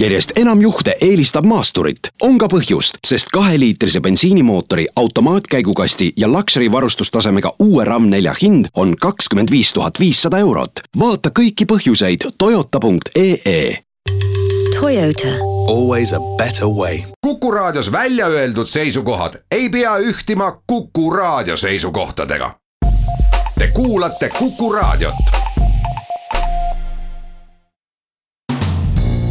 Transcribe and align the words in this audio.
järjest 0.00 0.32
enam 0.36 0.60
juhte 0.60 0.96
eelistab 1.00 1.44
maasturit. 1.44 1.98
on 2.22 2.38
ka 2.38 2.46
põhjust, 2.46 2.98
sest 3.06 3.28
kaheliitrise 3.32 4.00
bensiinimootori, 4.00 4.86
automaatkäigukasti 4.96 6.12
ja 6.16 6.28
Luxury 6.28 6.72
varustustasemega 6.72 7.52
uue 7.58 7.84
RAM4 7.84 8.34
hind 8.42 8.66
on 8.74 8.96
kakskümmend 9.00 9.50
viis 9.50 9.72
tuhat 9.72 10.00
viissada 10.00 10.38
eurot. 10.38 10.72
vaata 10.98 11.30
kõiki 11.38 11.66
põhjuseid 11.72 12.30
toyota.ee. 12.38 13.78
Toyota. 14.80 15.28
Always 15.68 16.12
a 16.12 16.20
better 16.36 16.66
way. 16.66 16.98
kuku 17.20 17.50
raadios 17.50 17.92
välja 17.92 18.26
öeldud 18.26 18.66
seisukohad 18.66 19.34
ei 19.50 19.68
pea 19.68 19.96
ühtima 19.96 20.62
Kuku 20.66 21.10
raadio 21.10 21.56
seisukohtadega. 21.56 22.54
Te 23.58 23.68
kuulate 23.74 24.28
Kuku 24.38 24.72
raadiot 24.72 25.14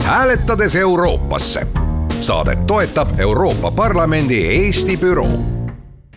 hääletades 0.10 0.76
Euroopasse. 0.76 1.68
Saadet 2.20 2.68
toetab 2.68 3.20
Euroopa 3.20 3.72
Parlamendi 3.72 4.48
Eesti 4.48 4.98
büroo 4.98 5.40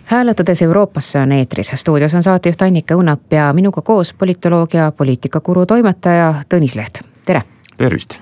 hääletades 0.05 0.63
Euroopasse 0.63 1.19
on 1.19 1.33
eetris, 1.33 1.73
stuudios 1.75 2.15
on 2.15 2.23
saatejuht 2.23 2.63
Annika 2.63 2.95
Õunap 2.95 3.21
ja 3.31 3.53
minuga 3.53 3.83
koos 3.83 4.15
politoloogia 4.15 4.81
ja 4.81 4.93
poliitikakuru 4.93 5.67
toimetaja 5.67 6.35
Tõnis 6.55 6.77
Leht, 6.77 7.01
tere. 7.27 7.43
tervist 7.77 8.19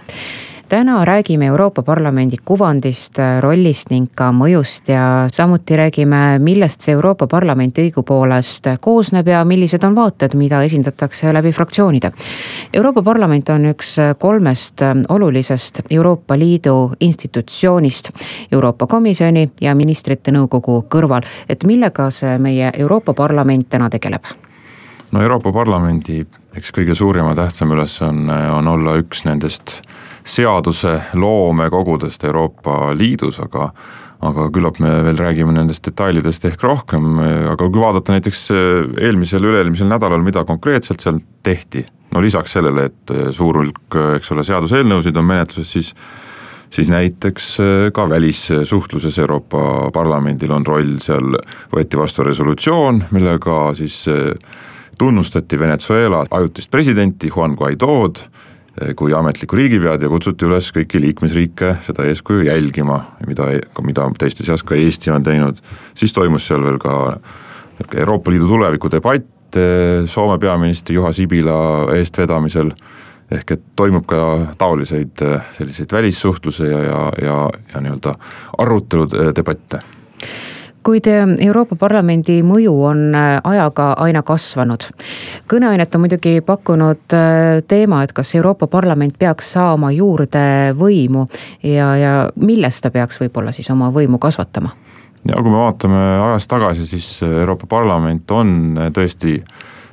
täna 0.70 1.04
räägime 1.04 1.46
Euroopa 1.46 1.82
Parlamendi 1.82 2.36
kuvandist, 2.44 3.18
rollist 3.40 3.90
ning 3.90 4.06
ka 4.14 4.28
mõjust 4.32 4.88
ja 4.92 5.26
samuti 5.32 5.74
räägime, 5.76 6.38
millest 6.38 6.84
see 6.86 6.94
Euroopa 6.94 7.26
Parlament 7.26 7.78
õigupoolest 7.82 8.68
koosneb 8.80 9.26
ja 9.28 9.40
millised 9.44 9.82
on 9.84 9.96
vaated, 9.98 10.36
mida 10.38 10.62
esindatakse 10.62 11.32
läbi 11.34 11.50
fraktsioonide. 11.52 12.12
Euroopa 12.72 13.02
Parlament 13.02 13.50
on 13.50 13.66
üks 13.72 13.96
kolmest 14.18 14.84
olulisest 15.08 15.80
Euroopa 15.90 16.38
Liidu 16.38 16.92
institutsioonist 17.00 18.12
Euroopa 18.52 18.86
Komisjoni 18.86 19.48
ja 19.60 19.74
ministrite 19.74 20.30
nõukogu 20.30 20.84
kõrval, 20.88 21.26
et 21.48 21.66
millega 21.66 22.10
see 22.14 22.38
meie 22.38 22.70
Euroopa 22.78 23.14
Parlament 23.14 23.66
täna 23.68 23.90
tegeleb? 23.90 24.30
no 25.10 25.22
Euroopa 25.22 25.52
Parlamendi 25.52 26.22
eks 26.54 26.70
kõige 26.74 26.94
suurima 26.94 27.34
tähtsam 27.34 27.74
ülesanne 27.74 28.38
on, 28.52 28.62
on 28.62 28.68
olla 28.76 28.94
üks 29.02 29.24
nendest 29.26 29.80
seadusloome 30.24 31.70
kogudest 31.70 32.24
Euroopa 32.24 32.92
Liidus, 32.96 33.40
aga 33.40 33.70
aga 34.20 34.50
küllap 34.52 34.76
me 34.84 34.90
veel 35.06 35.16
räägime 35.16 35.54
nendest 35.56 35.86
detailidest 35.86 36.44
ehk 36.44 36.60
rohkem, 36.60 37.06
aga 37.54 37.68
kui 37.70 37.80
vaadata 37.80 38.12
näiteks 38.12 38.42
eelmisel, 39.00 39.46
üle-eelmisel 39.48 39.88
nädalal, 39.88 40.20
mida 40.24 40.42
konkreetselt 40.44 41.00
seal 41.00 41.22
tehti, 41.46 41.86
no 42.12 42.20
lisaks 42.20 42.52
sellele, 42.58 42.90
et 42.90 43.14
suur 43.32 43.62
hulk, 43.62 43.96
eks 44.18 44.34
ole, 44.34 44.44
seaduseelnõusid 44.44 45.16
on 45.16 45.30
menetluses, 45.30 45.72
siis 45.72 45.94
siis 46.70 46.86
näiteks 46.86 47.46
ka 47.96 48.04
välissuhtluses 48.12 49.16
Euroopa 49.18 49.88
Parlamendil 49.90 50.52
on 50.54 50.66
roll, 50.68 51.00
seal 51.02 51.32
võeti 51.72 51.98
vastu 51.98 52.22
resolutsioon, 52.22 53.00
millega 53.10 53.56
siis 53.74 54.04
tunnustati 55.00 55.58
Venezuela 55.58 56.20
ajutist 56.30 56.70
presidenti 56.70 57.32
Juan 57.32 57.56
Guaido'd 57.58 58.22
Eh, 58.22 58.59
kui 58.96 59.12
ametlikku 59.14 59.56
riigipead 59.58 60.02
ja 60.02 60.08
kutsuti 60.08 60.46
üles 60.46 60.70
kõiki 60.74 61.00
liikmesriike 61.02 61.74
seda 61.84 62.06
eeskuju 62.08 62.46
jälgima, 62.46 63.00
mida, 63.26 63.50
mida 63.84 64.06
teiste 64.18 64.46
seas 64.46 64.62
ka 64.62 64.78
Eesti 64.78 65.10
on 65.10 65.26
teinud. 65.26 65.58
siis 65.94 66.12
toimus 66.16 66.46
seal 66.46 66.64
veel 66.64 66.78
ka 66.78 66.94
Euroopa 67.96 68.30
Liidu 68.30 68.48
tuleviku 68.48 68.90
debatt 68.92 69.56
eh, 69.56 70.06
Soome 70.06 70.38
peaministri 70.38 70.94
Juha 70.94 71.12
Sibila 71.12 71.90
eestvedamisel. 71.96 72.72
ehk 73.30 73.50
et 73.50 73.60
toimub 73.76 74.06
ka 74.06 74.54
taoliseid 74.58 75.22
eh, 75.22 75.40
selliseid 75.58 75.92
välissuhtluse 75.92 76.66
ja, 76.66 76.82
ja, 76.82 77.00
ja, 77.22 77.38
ja 77.74 77.80
nii-öelda 77.80 78.14
arutelud, 78.58 79.14
debatte 79.36 79.82
kuid 80.82 81.06
eh, 81.06 81.24
Euroopa 81.46 81.76
Parlamendi 81.76 82.40
mõju 82.46 82.74
on 82.88 83.02
eh, 83.14 83.38
ajaga 83.44 83.92
aina 84.00 84.22
kasvanud. 84.26 84.86
kõneainet 85.50 85.94
on 85.94 86.04
muidugi 86.04 86.40
pakkunud 86.46 87.16
eh, 87.16 87.62
teema, 87.68 88.02
et 88.04 88.12
kas 88.16 88.34
Euroopa 88.34 88.66
Parlament 88.66 89.18
peaks 89.18 89.52
saama 89.52 89.92
juurde 89.92 90.74
võimu 90.78 91.26
ja, 91.62 91.96
ja 91.96 92.14
millest 92.36 92.82
ta 92.84 92.90
peaks 92.90 93.20
võib-olla 93.20 93.52
siis 93.52 93.70
oma 93.70 93.90
võimu 93.92 94.18
kasvatama? 94.18 94.72
ja 95.28 95.36
kui 95.36 95.50
me 95.50 95.58
vaatame 95.58 95.98
ajas 96.30 96.48
tagasi, 96.48 96.86
siis 96.86 97.20
Euroopa 97.22 97.66
Parlament 97.68 98.30
on 98.30 98.78
tõesti 98.94 99.36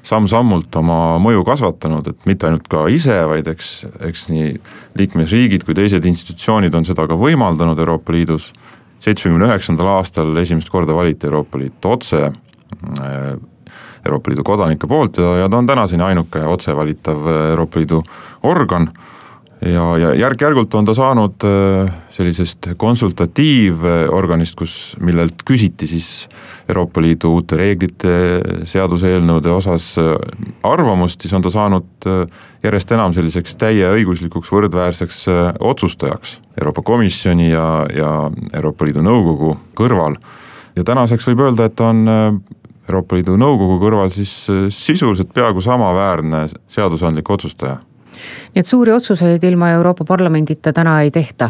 samm-sammult 0.07 0.75
oma 0.79 1.17
mõju 1.19 1.43
kasvatanud, 1.43 2.07
et 2.07 2.29
mitte 2.29 2.47
ainult 2.47 2.67
ka 2.71 2.85
ise, 2.87 3.17
vaid 3.27 3.47
eks, 3.51 3.71
eks 4.07 4.29
nii 4.31 4.53
liikmesriigid 4.95 5.65
kui 5.67 5.75
teised 5.75 6.05
institutsioonid 6.07 6.75
on 6.79 6.87
seda 6.87 7.09
ka 7.09 7.17
võimaldanud 7.19 7.79
Euroopa 7.83 8.15
Liidus 8.15 8.53
seitsmekümne 9.03 9.49
üheksandal 9.49 9.87
aastal 9.97 10.37
esimest 10.41 10.69
korda 10.69 10.95
valiti 10.95 11.27
Euroopa 11.27 11.59
Liit 11.59 11.85
otse 11.85 12.31
Euroopa 14.05 14.31
Liidu 14.31 14.43
kodanike 14.43 14.87
poolt 14.87 15.17
ja, 15.17 15.35
ja 15.43 15.49
ta 15.49 15.57
on 15.57 15.67
tänaseni 15.67 16.03
ainuke 16.03 16.43
otsevalitav 16.45 17.27
Euroopa 17.49 17.79
Liidu 17.79 18.01
organ 18.43 18.89
ja, 19.65 19.85
ja 19.97 20.11
järk-järgult 20.13 20.73
on 20.77 20.85
ta 20.85 20.93
saanud 20.93 21.45
äh, 21.47 21.93
sellisest 22.13 22.69
konsultatiivorganist, 22.77 24.55
kus, 24.57 24.73
millelt 25.01 25.41
küsiti 25.47 25.87
siis 25.89 26.27
Euroopa 26.69 27.01
Liidu 27.01 27.31
uute 27.37 27.57
reeglite, 27.57 28.13
seaduseelnõude 28.69 29.51
osas 29.53 29.93
äh, 30.01 30.13
arvamust, 30.67 31.23
siis 31.23 31.33
on 31.33 31.45
ta 31.45 31.51
saanud 31.53 32.09
äh, 32.09 32.43
järjest 32.65 32.93
enam 32.93 33.15
selliseks 33.17 33.57
täieõiguslikuks 33.61 34.51
võrdväärseks 34.53 35.25
otsustajaks 35.59 36.37
Euroopa 36.61 36.83
Komisjoni 36.85 37.51
ja, 37.51 37.67
ja 37.93 38.11
Euroopa 38.53 38.85
Liidu 38.85 39.05
Nõukogu 39.05 39.55
kõrval. 39.77 40.17
ja 40.75 40.83
tänaseks 40.83 41.27
võib 41.31 41.47
öelda, 41.47 41.65
et 41.65 41.75
ta 41.75 41.89
on 41.89 42.05
Euroopa 42.87 43.17
Liidu 43.17 43.37
Nõukogu 43.37 43.81
kõrval 43.81 44.13
siis 44.13 44.33
sisuliselt 44.73 45.33
peaaegu 45.33 45.61
samaväärne 45.61 46.45
seadusandlik 46.69 47.29
otsustaja 47.29 47.79
nii 48.53 48.61
et 48.61 48.67
suuri 48.67 48.91
otsuseid 48.91 49.43
ilma 49.43 49.69
Euroopa 49.75 50.05
Parlamendita 50.07 50.73
täna 50.73 51.01
ei 51.01 51.11
tehta. 51.11 51.49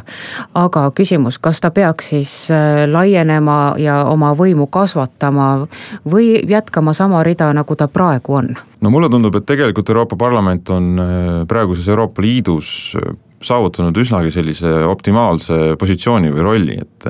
aga 0.54 0.92
küsimus, 0.96 1.40
kas 1.40 1.62
ta 1.62 1.72
peaks 1.72 2.10
siis 2.10 2.34
äh, 2.52 2.86
laienema 2.92 3.76
ja 3.78 4.04
oma 4.06 4.34
võimu 4.36 4.68
kasvatama 4.68 5.68
või 6.10 6.42
jätkama 6.50 6.94
sama 6.94 7.24
rida, 7.24 7.52
nagu 7.54 7.76
ta 7.76 7.88
praegu 7.88 8.34
on? 8.34 8.56
no 8.82 8.90
mulle 8.90 9.10
tundub, 9.10 9.36
et 9.36 9.46
tegelikult 9.46 9.90
Euroopa 9.90 10.16
Parlament 10.16 10.70
on 10.70 11.00
äh, 11.00 11.32
praeguses 11.48 11.88
Euroopa 11.88 12.22
Liidus 12.22 12.96
äh, 12.96 13.16
saavutanud 13.42 13.98
üsnagi 13.98 14.32
sellise 14.34 14.72
optimaalse 14.90 15.76
positsiooni 15.80 16.32
või 16.34 16.44
rolli, 16.44 16.78
et 16.82 17.06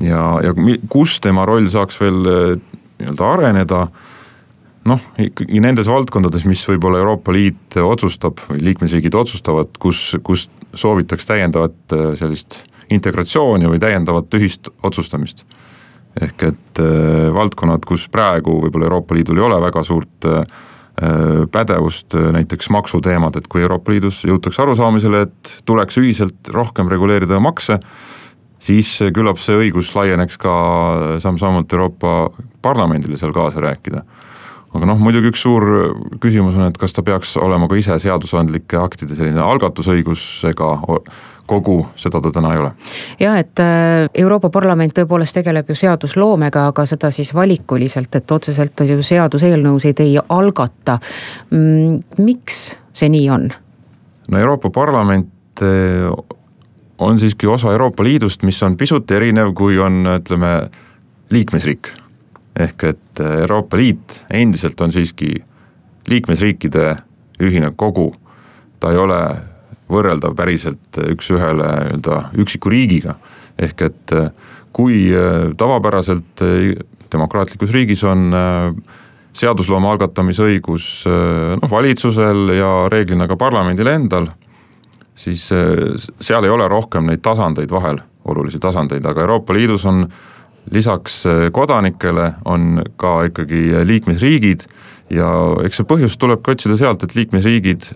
ja, 0.00 0.20
ja 0.42 0.52
kus 0.88 1.18
tema 1.20 1.44
roll 1.48 1.66
saaks 1.68 1.98
veel 2.00 2.20
nii-öelda 3.00 3.32
areneda 3.32 3.80
noh, 4.86 5.02
ikkagi 5.18 5.60
nendes 5.62 5.88
valdkondades, 5.90 6.46
mis 6.48 6.62
võib-olla 6.68 7.00
Euroopa 7.02 7.34
Liit 7.34 7.76
otsustab 7.82 8.40
või 8.50 8.62
liikmesriigid 8.70 9.14
otsustavad, 9.18 9.74
kus, 9.82 10.14
kus 10.26 10.48
soovitaks 10.76 11.28
täiendavat 11.28 11.94
äh, 11.96 12.08
sellist 12.18 12.62
integratsiooni 12.92 13.68
või 13.70 13.80
täiendavat 13.82 14.34
ühist 14.38 14.70
otsustamist. 14.82 15.44
ehk 16.20 16.42
et 16.42 16.80
äh, 16.80 17.28
valdkonnad, 17.34 17.84
kus 17.84 18.06
praegu 18.08 18.60
võib-olla 18.62 18.86
Euroopa 18.88 19.14
Liidul 19.14 19.36
ei 19.36 19.44
ole 19.44 19.60
väga 19.60 19.82
suurt 19.84 20.24
äh, 20.24 20.40
äh 21.02 21.44
pädevust, 21.52 22.14
äh, 22.14 22.30
näiteks 22.32 22.70
maksuteemad, 22.70 23.36
et 23.36 23.48
kui 23.48 23.62
Euroopa 23.62 23.92
Liidus 23.92 24.22
jõutakse 24.24 24.62
arusaamisele, 24.62 25.22
et 25.22 25.56
tuleks 25.64 25.98
ühiselt 25.98 26.48
rohkem 26.48 26.88
reguleerida 26.88 27.40
makse, 27.40 27.78
siis 28.58 28.96
küllap 29.12 29.38
see 29.38 29.58
õigus 29.66 29.92
laieneks 29.94 30.38
ka 30.38 30.54
samm-sammult 31.20 31.72
Euroopa 31.72 32.30
Parlamendile 32.62 33.16
seal 33.20 33.34
kaasa 33.36 33.60
rääkida 33.60 34.04
aga 34.74 34.88
noh, 34.90 34.98
muidugi 35.00 35.30
üks 35.32 35.44
suur 35.44 35.64
küsimus 36.22 36.56
on, 36.58 36.66
et 36.70 36.80
kas 36.80 36.96
ta 36.96 37.04
peaks 37.06 37.36
olema 37.40 37.68
ka 37.70 37.78
ise 37.78 37.96
seadusandlike 38.02 38.78
aktide 38.80 39.16
selline 39.18 39.42
algatusõigusega 39.44 40.72
kogu, 41.46 41.76
seda 41.96 42.20
ta 42.20 42.32
täna 42.34 42.52
ei 42.54 42.60
ole. 42.60 42.70
jah, 43.20 43.38
et 43.38 43.62
äh, 43.62 44.08
Euroopa 44.14 44.50
Parlament 44.50 44.94
tõepoolest 44.96 45.38
tegeleb 45.38 45.70
ju 45.70 45.76
seadusloomega, 45.78 46.66
aga 46.72 46.86
seda 46.88 47.10
siis 47.14 47.32
valikuliselt, 47.34 48.14
et 48.18 48.32
otseselt 48.32 48.82
ju 48.88 48.98
seaduseelnõusid 49.02 50.02
ei 50.04 50.16
algata. 50.18 50.98
Mm, 51.50 52.00
miks 52.18 52.74
see 52.96 53.12
nii 53.12 53.28
on? 53.30 53.50
no 54.28 54.40
Euroopa 54.42 54.70
Parlament 54.74 55.62
äh, 55.62 56.10
on 56.98 57.20
siiski 57.20 57.46
osa 57.46 57.70
Euroopa 57.72 58.04
Liidust, 58.04 58.42
mis 58.42 58.62
on 58.62 58.76
pisut 58.76 59.10
erinev, 59.10 59.54
kui 59.54 59.78
on, 59.78 60.02
ütleme, 60.16 60.56
liikmesriik 61.30 61.92
ehk 62.60 62.84
et 62.84 63.20
äh, 63.20 63.40
Euroopa 63.42 63.76
Liit 63.76 64.22
endiselt 64.32 64.80
on 64.80 64.92
siiski 64.92 65.34
liikmesriikide 66.08 66.96
ühine 67.44 67.72
kogu, 67.76 68.12
ta 68.80 68.92
ei 68.94 69.00
ole 69.00 69.20
võrreldav 69.92 70.34
päriselt 70.38 71.00
üks-ühele 71.12 71.66
nii-öelda 71.66 72.20
üksiku 72.42 72.72
riigiga, 72.72 73.16
ehk 73.58 73.88
et 73.90 74.14
äh, 74.16 74.30
kui 74.76 75.06
äh, 75.12 75.50
tavapäraselt 75.58 76.44
demokraatlikus 77.12 77.70
riigis 77.72 78.02
on 78.04 78.32
seadusloome 79.36 79.86
algatamise 79.88 80.42
õigus 80.42 81.04
noh, 81.06 81.68
valitsusel 81.70 82.50
ja 82.56 82.70
reeglina 82.90 83.28
ka 83.30 83.36
parlamendil 83.38 83.86
endal, 83.92 84.26
siis 85.14 85.44
seal 85.46 86.44
ei 86.48 86.50
ole 86.50 86.66
rohkem 86.68 87.06
neid 87.06 87.22
tasandeid 87.22 87.70
vahel, 87.70 88.00
olulisi 88.26 88.58
tasandeid, 88.60 89.06
aga 89.06 89.22
Euroopa 89.22 89.54
Liidus 89.54 89.86
on 89.86 90.02
lisaks 90.72 91.22
kodanikele 91.52 92.32
on 92.44 92.82
ka 92.96 93.18
ikkagi 93.30 93.84
liikmesriigid 93.86 94.66
ja 95.14 95.28
eks 95.66 95.80
see 95.80 95.88
põhjus 95.88 96.16
tulebki 96.18 96.56
otsida 96.56 96.76
sealt, 96.78 97.04
et 97.04 97.14
liikmesriigid 97.14 97.92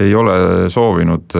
ei 0.00 0.14
ole 0.14 0.68
soovinud 0.70 1.34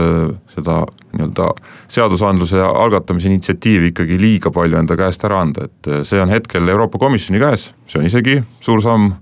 seda 0.51 0.81
nii-öelda 1.15 1.47
seadusandluse 1.91 2.61
algatamise 2.61 3.31
initsiatiivi 3.31 3.93
ikkagi 3.93 4.19
liiga 4.21 4.51
palju 4.55 4.79
enda 4.79 4.97
käest 4.99 5.25
ära 5.27 5.41
anda, 5.45 5.67
et 5.67 5.91
see 6.07 6.21
on 6.23 6.31
hetkel 6.31 6.69
Euroopa 6.69 6.99
Komisjoni 6.99 7.41
käes, 7.43 7.71
see 7.87 8.03
on 8.03 8.06
isegi 8.11 8.41
suur 8.61 8.83
samm 8.85 9.13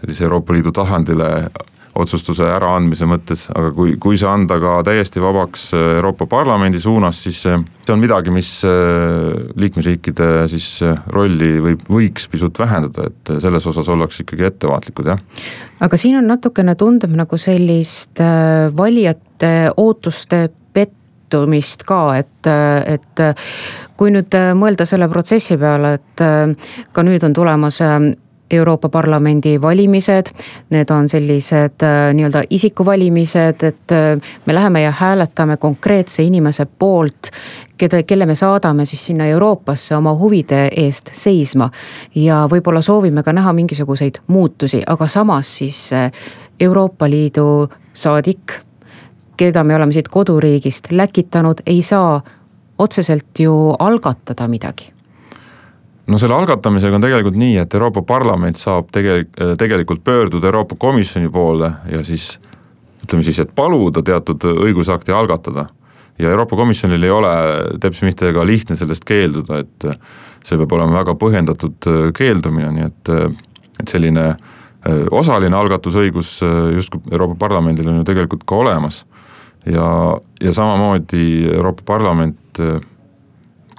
sellise 0.00 0.24
Euroopa 0.24 0.54
Liidu 0.56 0.72
tasandile 0.72 1.50
otsustuse 1.98 2.46
äraandmise 2.46 3.06
mõttes, 3.08 3.46
aga 3.54 3.72
kui, 3.74 3.96
kui 4.00 4.18
see 4.18 4.28
anda 4.30 4.60
ka 4.62 4.76
täiesti 4.86 5.22
vabaks 5.22 5.70
Euroopa 5.74 6.28
Parlamendi 6.30 6.80
suunas, 6.82 7.22
siis 7.24 7.42
see 7.42 7.56
on 7.90 8.00
midagi, 8.02 8.30
mis 8.34 8.52
liikmesriikide 9.58 10.28
siis 10.52 10.68
rolli 11.10 11.56
võib, 11.64 11.82
võiks 11.90 12.28
pisut 12.30 12.58
vähendada, 12.60 13.08
et 13.10 13.34
selles 13.42 13.66
osas 13.66 13.88
ollakse 13.90 14.24
ikkagi 14.24 14.46
ettevaatlikud, 14.50 15.10
jah. 15.10 15.20
aga 15.82 16.00
siin 16.00 16.20
on 16.20 16.30
natukene 16.30 16.76
tundub 16.78 17.14
nagu 17.18 17.40
sellist 17.40 18.22
äh, 18.22 18.70
valijate 18.76 19.52
ootuste 19.76 20.48
pettumist 20.72 21.84
ka, 21.88 22.02
et, 22.20 22.50
et 22.86 23.24
kui 23.98 24.12
nüüd 24.14 24.34
mõelda 24.58 24.86
selle 24.88 25.10
protsessi 25.12 25.58
peale, 25.60 25.94
et 25.98 26.24
äh, 26.24 26.74
ka 26.92 27.06
nüüd 27.06 27.24
on 27.26 27.36
tulemas 27.36 27.80
äh, 27.84 27.98
Euroopa 28.50 28.88
Parlamendi 28.88 29.62
valimised, 29.62 30.26
need 30.70 30.90
on 30.90 31.08
sellised 31.08 31.82
äh, 31.82 32.14
nii-öelda 32.14 32.42
isikuvalimised, 32.50 33.62
et 33.62 33.92
äh, 33.92 34.32
me 34.46 34.54
läheme 34.54 34.82
ja 34.82 34.90
hääletame 34.90 35.56
konkreetse 35.56 36.22
inimese 36.22 36.66
poolt, 36.66 37.30
keda, 37.78 38.02
kelle 38.02 38.26
me 38.26 38.34
saadame 38.34 38.84
siis 38.84 39.06
sinna 39.06 39.26
Euroopasse 39.26 39.96
oma 39.96 40.14
huvide 40.18 40.68
eest 40.76 41.10
seisma. 41.12 41.70
ja 42.14 42.46
võib-olla 42.50 42.82
soovime 42.82 43.22
ka 43.22 43.32
näha 43.32 43.52
mingisuguseid 43.52 44.20
muutusi, 44.26 44.82
aga 44.86 45.06
samas 45.06 45.56
siis 45.58 45.92
äh, 45.92 46.10
Euroopa 46.60 47.10
Liidu 47.10 47.68
saadik, 47.92 48.60
keda 49.36 49.64
me 49.64 49.76
oleme 49.76 49.92
siit 49.92 50.08
koduriigist 50.08 50.92
läkitanud, 50.92 51.62
ei 51.66 51.82
saa 51.82 52.20
otseselt 52.78 53.38
ju 53.38 53.76
algatada 53.78 54.48
midagi 54.48 54.99
no 56.10 56.18
selle 56.18 56.34
algatamisega 56.34 56.98
on 56.98 57.04
tegelikult 57.04 57.36
nii, 57.38 57.56
et 57.62 57.74
Euroopa 57.74 58.02
Parlament 58.06 58.58
saab 58.58 58.90
tegelik-, 58.94 59.32
tegelikult 59.58 60.02
pöörduda 60.04 60.50
Euroopa 60.50 60.78
Komisjoni 60.78 61.30
poole 61.32 61.72
ja 61.90 62.02
siis 62.04 62.32
ütleme 63.04 63.24
siis, 63.26 63.38
et 63.42 63.52
paluda 63.54 64.02
teatud 64.06 64.44
õigusakti 64.50 65.14
algatada. 65.14 65.68
ja 66.18 66.30
Euroopa 66.30 66.56
Komisjonil 66.56 67.02
ei 67.02 67.10
ole 67.10 67.30
teps 67.80 68.02
mitte 68.02 68.32
ka 68.32 68.46
lihtne 68.46 68.76
sellest 68.76 69.04
keelduda, 69.08 69.62
et 69.62 69.86
see 70.44 70.58
peab 70.58 70.72
olema 70.76 70.98
väga 70.98 71.14
põhjendatud 71.16 71.88
keeldumine, 72.16 72.72
nii 72.76 72.88
et, 72.88 73.12
et 73.80 73.88
selline 73.88 74.26
osaline 75.10 75.56
algatusõigus 75.56 76.40
justkui 76.74 77.00
Euroopa 77.12 77.38
Parlamendil 77.46 77.88
on 77.88 78.00
ju 78.00 78.04
tegelikult 78.04 78.44
ka 78.44 78.56
olemas. 78.56 79.04
ja, 79.66 80.16
ja 80.40 80.52
samamoodi 80.52 81.48
Euroopa 81.54 81.82
Parlament 81.86 82.60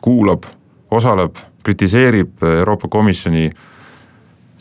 kuulab, 0.01 0.45
osaleb 0.91 1.37
kritiseerib 1.63 2.43
Euroopa 2.43 2.87
Komisjoni 2.87 3.49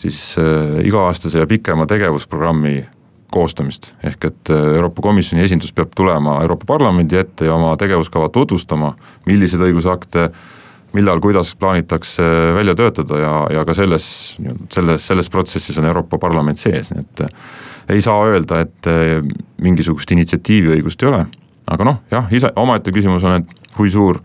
siis 0.00 0.36
äh, 0.38 0.80
iga-aastase 0.86 1.38
ja 1.38 1.46
pikema 1.46 1.86
tegevusprogrammi 1.86 2.84
koostamist, 3.30 3.92
ehk 4.04 4.24
et 4.30 4.50
äh, 4.50 4.70
Euroopa 4.76 5.02
Komisjoni 5.04 5.44
esindus 5.44 5.74
peab 5.76 5.92
tulema 5.96 6.40
Euroopa 6.42 6.66
Parlamendi 6.72 7.18
ette 7.20 7.48
ja 7.48 7.54
oma 7.54 7.74
tegevuskava 7.80 8.30
tutvustama, 8.32 8.94
milliseid 9.28 9.62
õigusakte 9.68 10.30
millal, 10.96 11.20
kuidas 11.22 11.52
plaanitakse 11.54 12.24
välja 12.56 12.74
töötada 12.74 13.18
ja, 13.20 13.34
ja 13.54 13.64
ka 13.64 13.76
selles, 13.78 14.06
selles, 14.72 15.06
selles 15.06 15.30
protsessis 15.30 15.78
on 15.78 15.86
Euroopa 15.86 16.18
Parlament 16.18 16.58
sees, 16.58 16.90
nii 16.94 17.04
et 17.04 17.26
äh, 17.26 17.36
ei 17.90 18.02
saa 18.02 18.22
öelda, 18.30 18.60
et 18.62 18.86
mingisugust 19.58 20.12
initsiatiiviõigust 20.14 21.00
ei 21.02 21.08
ole, 21.08 21.24
aga 21.74 21.86
noh, 21.88 21.96
jah, 22.12 22.28
ise, 22.30 22.52
omaette 22.60 22.92
küsimus 22.94 23.24
on, 23.26 23.42
et 23.42 23.72
kui 23.74 23.90
suur 23.90 24.20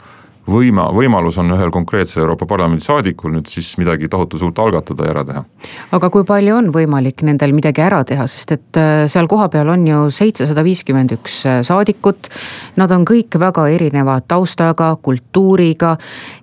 võima, 0.49 0.85
võimalus 0.93 1.37
on 1.41 1.49
ühel 1.55 1.71
konkreetsel 1.73 2.21
Euroopa 2.23 2.45
Parlamendi 2.49 2.85
saadikul 2.85 3.33
nüüd 3.33 3.49
siis 3.49 3.71
midagi 3.81 4.09
tohutu 4.11 4.37
suurt 4.41 4.59
algatada 4.61 5.07
ja 5.07 5.13
ära 5.15 5.23
teha. 5.25 5.43
aga 5.97 6.09
kui 6.13 6.25
palju 6.27 6.55
on 6.55 6.69
võimalik 6.73 7.23
nendel 7.25 7.53
midagi 7.55 7.81
ära 7.81 8.03
teha, 8.05 8.27
sest 8.29 8.53
et 8.53 8.79
äh, 8.79 9.05
seal 9.11 9.29
kohapeal 9.31 9.69
on 9.73 9.87
ju 9.89 10.03
seitsesada 10.13 10.63
viiskümmend 10.65 11.15
üks 11.17 11.39
äh, 11.49 11.61
saadikut. 11.65 12.29
Nad 12.77 12.93
on 12.93 13.05
kõik 13.07 13.37
väga 13.41 13.65
erineva 13.73 14.19
taustaga, 14.27 14.91
kultuuriga. 15.01 15.95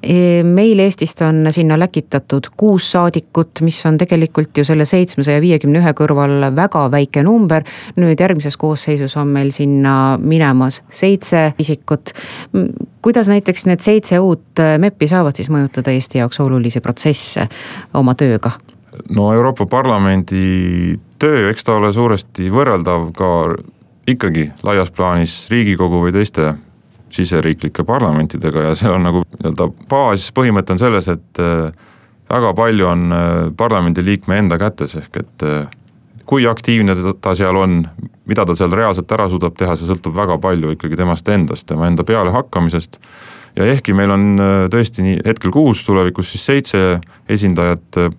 E, 0.02 0.42
meil 0.46 0.80
Eestist 0.82 1.22
on 1.22 1.46
sinna 1.54 1.78
läkitatud 1.78 2.50
kuus 2.58 2.90
saadikut, 2.94 3.62
mis 3.62 3.78
on 3.86 3.98
tegelikult 4.00 4.58
ju 4.58 4.66
selle 4.66 4.86
seitsmesaja 4.88 5.42
viiekümne 5.42 5.82
ühe 5.82 5.94
kõrval 5.98 6.50
väga 6.56 6.88
väike 6.92 7.22
number. 7.22 7.62
nüüd 7.96 8.20
järgmises 8.20 8.56
koosseisus 8.56 9.16
on 9.20 9.28
meil 9.28 9.52
sinna 9.52 10.18
minemas 10.18 10.82
seitse 10.90 11.52
isikut. 11.58 12.12
kuidas 13.02 13.28
näiteks 13.28 13.66
need 13.66 13.80
seitse 13.80 13.91
uut 14.20 14.60
äh, 14.60 14.76
MEP-i 14.78 15.08
saavad 15.10 15.36
siis 15.36 15.50
mõjutada 15.52 15.92
Eesti 15.92 16.20
jaoks 16.20 16.40
olulisi 16.40 16.80
protsesse 16.80 17.48
oma 17.94 18.14
tööga? 18.14 18.54
no 19.16 19.30
Euroopa 19.32 19.66
Parlamendi 19.66 20.98
töö, 21.18 21.48
eks 21.50 21.64
ta 21.64 21.76
ole 21.78 21.92
suuresti 21.92 22.50
võrreldav 22.52 23.08
ka 23.16 23.30
ikkagi 24.08 24.50
laias 24.62 24.90
plaanis 24.90 25.36
Riigikogu 25.50 26.02
või 26.04 26.12
teiste 26.12 26.54
siseriiklike 27.12 27.84
parlamentidega 27.84 28.70
ja 28.70 28.74
seal 28.76 28.96
on 28.96 29.06
nagu 29.08 29.22
nii-öelda 29.24 29.68
baaspõhimõte 29.88 30.76
on 30.76 30.80
selles, 30.80 31.08
et 31.12 31.40
äh, 31.40 31.72
väga 32.32 32.52
palju 32.56 32.88
on 32.88 33.06
äh, 33.12 33.30
parlamendiliikme 33.56 34.40
enda 34.44 34.58
kätes, 34.60 34.96
ehk 35.00 35.20
et 35.20 35.48
kui 36.32 36.46
aktiivne 36.48 36.94
ta 37.20 37.34
seal 37.36 37.56
on, 37.60 37.82
mida 38.28 38.46
ta 38.48 38.54
seal 38.56 38.72
reaalselt 38.72 39.10
ära 39.12 39.28
suudab 39.28 39.56
teha, 39.58 39.74
see 39.76 39.88
sõltub 39.90 40.14
väga 40.16 40.38
palju 40.40 40.72
ikkagi 40.76 40.96
temast 40.96 41.28
endast, 41.28 41.66
tema 41.68 41.90
enda 41.90 42.06
pealehakkamisest 42.08 42.96
ja 43.56 43.68
ehkki 43.68 43.94
meil 43.96 44.12
on 44.14 44.26
äh, 44.40 44.52
tõesti 44.72 45.04
nii 45.04 45.22
hetkel 45.26 45.52
kuus, 45.54 45.84
tulevikus 45.86 46.32
siis 46.32 46.44
seitse 46.48 46.82
esindajat 47.30 48.00
äh, 48.00 48.12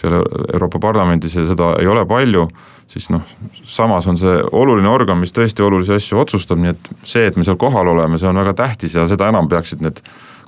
seal 0.00 0.16
Euroopa 0.54 0.80
Parlamendis 0.80 1.36
ja 1.36 1.44
seda 1.48 1.74
ei 1.80 1.88
ole 1.90 2.06
palju, 2.08 2.46
siis 2.90 3.10
noh, 3.12 3.26
samas 3.68 4.08
on 4.08 4.18
see 4.20 4.38
oluline 4.56 4.88
organ, 4.88 5.20
mis 5.20 5.34
tõesti 5.36 5.64
olulisi 5.64 5.92
asju 5.98 6.22
otsustab, 6.22 6.60
nii 6.62 6.72
et 6.72 6.90
see, 7.04 7.26
et 7.28 7.36
me 7.36 7.44
seal 7.44 7.60
kohal 7.60 7.92
oleme, 7.92 8.18
see 8.18 8.30
on 8.30 8.40
väga 8.40 8.56
tähtis 8.62 8.96
ja 8.96 9.04
seda 9.10 9.28
enam 9.28 9.50
peaksid 9.50 9.84
need 9.84 10.00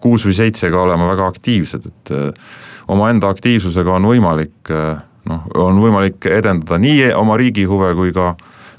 kuus 0.03 0.25
või 0.27 0.35
seitse 0.35 0.73
ka 0.73 0.81
olema 0.87 1.11
väga 1.13 1.29
aktiivsed, 1.35 1.91
et 1.93 2.15
äh, 2.17 2.57
omaenda 2.93 3.29
aktiivsusega 3.33 3.99
on 3.99 4.09
võimalik 4.09 4.73
noh, 5.29 5.45
on 5.61 5.79
võimalik 5.79 6.27
edendada 6.27 6.81
nii 6.83 7.13
oma 7.15 7.37
riigi 7.39 7.69
huve 7.69 7.93
kui 7.95 8.11
ka, 8.17 8.33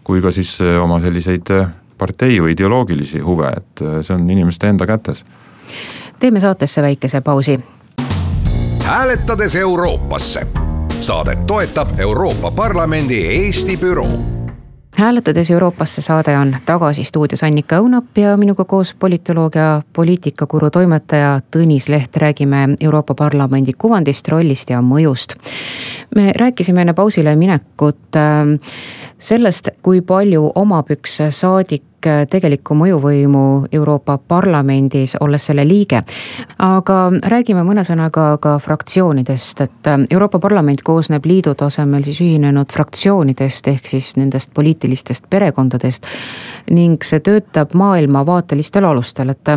kui 0.03 0.19
ka 0.21 0.33
siis 0.33 0.57
oma 0.81 0.97
selliseid 0.99 1.53
partei 1.97 2.41
või 2.43 2.51
ideoloogilisi 2.57 3.21
huve, 3.23 3.53
et 3.61 3.85
see 4.03 4.17
on 4.17 4.25
inimeste 4.33 4.67
enda 4.73 4.89
kätes 4.89 5.23
teeme 6.19 6.39
saatesse 6.39 6.81
väikese 6.81 7.21
pausi. 7.21 7.59
hääletades 8.83 9.55
Euroopasse. 9.55 10.47
saadet 10.99 11.47
toetab 11.47 11.99
Euroopa 11.99 12.51
Parlamendi 12.51 13.27
Eesti 13.27 13.77
büroo 13.77 14.43
hääletades 14.97 15.51
Euroopasse 15.51 16.01
saade 16.01 16.37
on 16.37 16.55
tagasi 16.65 17.03
stuudios 17.03 17.43
Annika 17.43 17.79
Õunap 17.79 18.17
ja 18.17 18.37
minuga 18.37 18.65
koos 18.65 18.93
politoloog 18.99 19.55
ja 19.55 19.81
poliitikakuru 19.93 20.69
toimetaja 20.69 21.41
Tõnis 21.55 21.89
Leht 21.89 22.17
räägime 22.17 22.75
Euroopa 22.79 23.13
Parlamendi 23.13 23.73
kuvandist, 23.77 24.27
rollist 24.27 24.69
ja 24.69 24.81
mõjust. 24.81 25.35
me 26.15 26.31
rääkisime 26.35 26.81
enne 26.81 26.93
pausile 26.93 27.35
minekut 27.35 28.15
äh, 28.15 28.59
sellest, 29.23 29.69
kui 29.81 30.01
palju 30.01 30.51
omab 30.55 30.91
üks 30.93 31.19
saadik 31.31 31.83
tegelikku 32.03 32.75
mõjuvõimu 32.75 33.43
Euroopa 33.71 34.17
Parlamendis, 34.27 35.15
olles 35.23 35.45
selle 35.45 35.63
liige. 35.67 36.01
aga 36.59 36.97
räägime 37.31 37.63
mõne 37.63 37.85
sõnaga 37.87 38.37
ka 38.41 38.57
fraktsioonidest, 38.59 39.61
et 39.61 39.89
Euroopa 40.11 40.39
Parlament 40.39 40.81
koosneb 40.81 41.25
liidu 41.25 41.55
tasemel 41.55 42.03
siis 42.03 42.19
ühinenud 42.21 42.71
fraktsioonidest 42.73 43.67
ehk 43.67 43.87
siis 43.87 44.15
nendest 44.17 44.53
poliitilistest 44.53 45.29
perekondadest. 45.29 46.05
ning 46.71 47.03
see 47.03 47.19
töötab 47.19 47.73
maailmavaatelistel 47.73 48.83
alustel, 48.85 49.29
et 49.29 49.47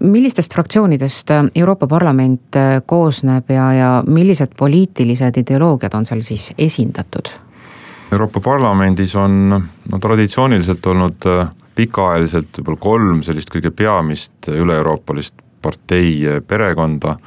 millistest 0.00 0.54
fraktsioonidest 0.54 1.30
Euroopa 1.54 1.86
Parlament 1.86 2.56
koosneb 2.86 3.50
ja, 3.50 3.72
ja 3.72 4.02
millised 4.06 4.48
poliitilised 4.58 5.36
ideoloogiad 5.36 5.94
on 5.94 6.06
seal 6.06 6.20
siis 6.22 6.52
esindatud? 6.58 7.47
Euroopa 8.12 8.40
Parlamendis 8.40 9.16
on 9.16 9.50
no 9.92 9.98
traditsiooniliselt 10.00 10.86
olnud 10.86 11.26
äh, 11.28 11.48
pikaajaliselt 11.76 12.56
võib-olla 12.56 12.80
kolm 12.80 13.20
sellist 13.22 13.52
kõige 13.52 13.70
peamist 13.70 14.48
üle-euroopalist 14.48 15.34
partei 15.62 16.40
perekonda. 16.48 17.18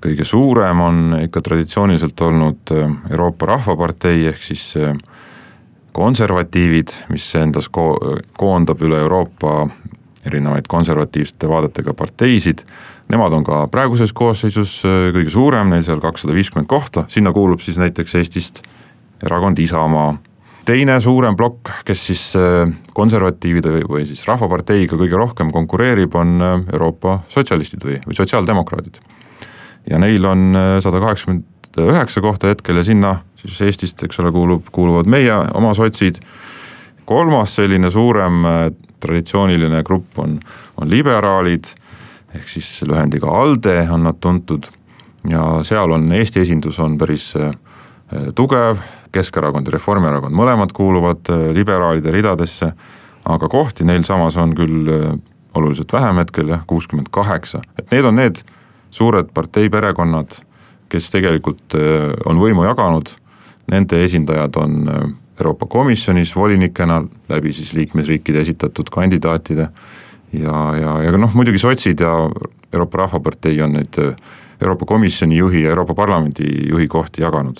kõige 0.00 0.24
suurem 0.24 0.80
on 0.80 1.16
ikka 1.24 1.40
traditsiooniliselt 1.40 2.20
olnud 2.20 2.72
äh, 2.72 2.94
Euroopa 3.10 3.46
Rahvapartei 3.46 4.26
ehk 4.30 4.42
siis 4.42 4.76
äh, 4.76 4.94
konservatiivid, 5.92 6.94
mis 7.10 7.26
endas 7.34 7.66
ko-, 7.68 7.98
koondab 8.38 8.82
üle 8.86 9.02
Euroopa 9.02 9.66
erinevaid 10.24 10.68
konservatiivsete 10.68 11.48
vaadetega 11.48 11.94
parteisid. 11.94 12.62
Nemad 13.10 13.32
on 13.34 13.42
ka 13.44 13.64
praeguses 13.66 14.12
koosseisus 14.12 14.82
kõige 14.84 15.30
suurem, 15.32 15.72
neil 15.72 15.82
seal 15.82 15.98
kakssada 15.98 16.36
viiskümmend 16.36 16.68
kohta, 16.70 17.08
sinna 17.08 17.32
kuulub 17.34 17.64
siis 17.64 17.80
näiteks 17.80 18.14
Eestist 18.14 18.62
erakond 19.26 19.58
Isamaa 19.58 20.14
teine 20.64 21.00
suurem 21.02 21.36
plokk, 21.36 21.70
kes 21.84 22.02
siis 22.10 22.24
konservatiivide 22.94 23.72
või, 23.74 23.86
või 23.88 24.02
siis 24.08 24.22
Rahvaparteiga 24.28 24.98
kõige 25.00 25.18
rohkem 25.18 25.50
konkureerib, 25.54 26.14
on 26.14 26.36
Euroopa 26.72 27.20
sotsialistid 27.32 27.84
või, 27.84 27.96
või 28.06 28.18
sotsiaaldemokraadid. 28.18 29.00
ja 29.90 29.98
neil 29.98 30.24
on 30.28 30.52
sada 30.84 31.00
kaheksakümmend 31.00 31.80
üheksa 31.80 32.20
kohta 32.20 32.50
hetkel 32.52 32.76
ja 32.76 32.84
sinna 32.84 33.14
siis 33.40 33.60
Eestist, 33.62 34.02
eks 34.04 34.20
ole, 34.20 34.32
kuulub, 34.32 34.68
kuuluvad 34.72 35.06
meie 35.06 35.32
oma 35.54 35.74
sotsid. 35.74 36.20
kolmas 37.04 37.54
selline 37.56 37.90
suurem 37.90 38.44
traditsiooniline 39.00 39.82
grupp 39.82 40.18
on, 40.18 40.40
on 40.76 40.90
liberaalid, 40.90 41.64
ehk 42.34 42.48
siis 42.48 42.82
lühendiga 42.86 43.26
ALDE 43.26 43.88
on 43.90 44.04
nad 44.04 44.20
tuntud 44.20 44.68
ja 45.28 45.62
seal 45.66 45.90
on 45.90 46.12
Eesti 46.12 46.40
esindus 46.40 46.78
on 46.78 46.98
päris 46.98 47.32
tugev 48.34 48.80
Keskerakond 49.14 49.66
ja 49.66 49.74
Reformierakond, 49.74 50.34
mõlemad 50.36 50.74
kuuluvad 50.74 51.30
äh, 51.32 51.48
liberaalide 51.54 52.12
ridadesse, 52.14 52.70
aga 53.26 53.48
kohti 53.50 53.86
neil 53.86 54.04
samas 54.06 54.38
on 54.40 54.54
küll 54.58 54.90
äh, 54.90 55.08
oluliselt 55.58 55.92
vähem 55.92 56.20
hetkel 56.22 56.52
jah, 56.52 56.62
kuuskümmend 56.66 57.10
kaheksa, 57.14 57.62
et 57.78 57.90
need 57.90 58.06
on 58.06 58.20
need 58.20 58.42
suured 58.94 59.32
parteiperekonnad, 59.34 60.38
kes 60.90 61.10
tegelikult 61.14 61.78
äh, 61.78 62.12
on 62.26 62.38
võimu 62.42 62.66
jaganud, 62.68 63.10
nende 63.70 64.04
esindajad 64.04 64.56
on 64.58 64.78
Euroopa 65.40 65.66
Komisjonis 65.70 66.34
volinikena 66.36 67.00
läbi 67.30 67.52
siis 67.56 67.72
liikmesriikide 67.74 68.42
esitatud 68.44 68.90
kandidaatide. 68.92 69.70
Ja, 70.36 70.56
ja, 70.76 70.96
ja 71.06 71.12
noh, 71.16 71.32
muidugi 71.34 71.58
sotsid 71.58 72.02
ja 72.02 72.10
Euroopa 72.72 73.04
Rahvapartei 73.04 73.62
on 73.62 73.72
neid 73.78 73.98
Euroopa 74.60 74.84
Komisjoni 74.86 75.36
juhi 75.36 75.62
ja 75.62 75.68
Euroopa 75.68 75.94
Parlamendi 75.94 76.44
juhi 76.68 76.88
kohti 76.88 77.22
jaganud. 77.22 77.56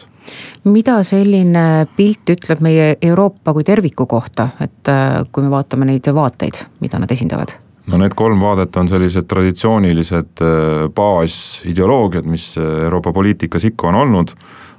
Mida 0.64 1.02
selline 1.02 1.86
pilt 1.96 2.30
ütleb 2.30 2.60
meie 2.60 2.96
Euroopa 3.02 3.54
kui 3.56 3.64
terviku 3.64 4.06
kohta, 4.06 4.50
et 4.60 4.88
äh, 4.88 5.22
kui 5.32 5.44
me 5.44 5.50
vaatame 5.50 5.88
neid 5.88 6.10
vaateid, 6.14 6.64
mida 6.80 7.00
nad 7.00 7.10
esindavad? 7.10 7.56
no 7.90 7.98
need 7.98 8.12
kolm 8.14 8.38
vaadet 8.38 8.76
on 8.76 8.86
sellised 8.88 9.26
traditsioonilised 9.26 10.42
äh, 10.44 10.84
baasideoloogiad, 10.94 12.28
mis 12.28 12.52
äh, 12.58 12.68
Euroopa 12.84 13.12
poliitikas 13.12 13.64
ikka 13.66 13.88
on 13.88 13.98
olnud, 14.04 14.34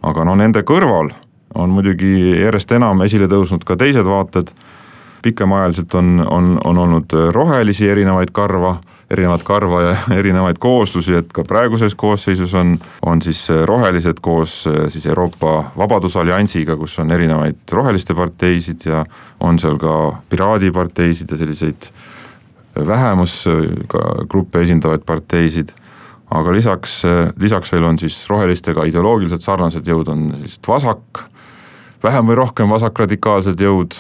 aga 0.08 0.24
no 0.24 0.36
nende 0.38 0.62
kõrval 0.64 1.10
on 1.58 1.74
muidugi 1.74 2.14
järjest 2.38 2.72
enam 2.78 3.02
esile 3.04 3.28
tõusnud 3.28 3.66
ka 3.68 3.76
teised 3.76 4.08
vaated, 4.08 4.54
pikemaajaliselt 5.26 5.98
on, 5.98 6.14
on, 6.30 6.54
on 6.66 6.78
olnud 6.86 7.18
rohelisi 7.34 7.90
erinevaid 7.90 8.32
karva 8.32 8.78
erinevat 9.12 9.44
karva 9.44 9.82
ja 9.82 9.96
erinevaid 10.20 10.60
kooslusi, 10.62 11.18
et 11.20 11.34
ka 11.36 11.44
praeguses 11.48 11.96
koosseisus 12.00 12.54
on, 12.58 12.78
on 13.06 13.22
siis 13.22 13.48
rohelised 13.68 14.22
koos 14.24 14.64
siis 14.94 15.06
Euroopa 15.06 15.72
Vabadusalliansiga, 15.78 16.78
kus 16.80 16.98
on 17.04 17.12
erinevaid 17.12 17.76
roheliste 17.76 18.16
parteisid 18.18 18.88
ja 18.88 19.04
on 19.40 19.60
seal 19.60 19.78
ka 19.82 19.98
piraadiparteisid 20.30 21.32
ja 21.32 21.38
selliseid 21.42 21.92
vähemusgruppe 22.88 24.62
esindavaid 24.62 25.04
parteisid. 25.06 25.74
Aga 26.32 26.54
lisaks, 26.56 27.02
lisaks 27.40 27.74
veel 27.74 27.84
on 27.84 27.98
siis 28.00 28.16
rohelistega 28.30 28.86
ideoloogiliselt 28.88 29.44
sarnased 29.44 29.88
jõud, 29.88 30.08
on 30.14 30.30
sellised 30.38 30.68
vasak, 30.68 31.26
vähem 32.04 32.32
või 32.32 32.38
rohkem 32.40 32.72
vasakradikaalsed 32.72 33.60
jõud, 33.60 33.98